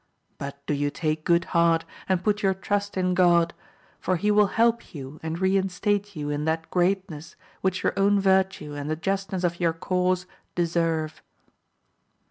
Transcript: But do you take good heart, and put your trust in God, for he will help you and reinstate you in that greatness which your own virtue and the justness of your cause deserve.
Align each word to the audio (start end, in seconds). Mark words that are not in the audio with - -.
But 0.39 0.65
do 0.65 0.73
you 0.73 0.89
take 0.89 1.23
good 1.23 1.45
heart, 1.53 1.85
and 2.09 2.23
put 2.23 2.41
your 2.41 2.55
trust 2.55 2.97
in 2.97 3.13
God, 3.13 3.53
for 3.99 4.15
he 4.15 4.31
will 4.31 4.47
help 4.47 4.95
you 4.95 5.19
and 5.21 5.37
reinstate 5.37 6.15
you 6.15 6.31
in 6.31 6.45
that 6.45 6.71
greatness 6.71 7.35
which 7.61 7.83
your 7.83 7.93
own 7.95 8.19
virtue 8.19 8.73
and 8.73 8.89
the 8.89 8.95
justness 8.95 9.43
of 9.43 9.59
your 9.59 9.73
cause 9.73 10.25
deserve. 10.55 11.21